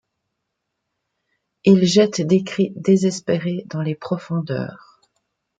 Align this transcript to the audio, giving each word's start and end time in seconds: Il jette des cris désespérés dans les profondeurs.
Il 1.63 1.85
jette 1.85 2.21
des 2.21 2.43
cris 2.43 2.73
désespérés 2.75 3.65
dans 3.67 3.83
les 3.83 3.93
profondeurs. 3.93 4.99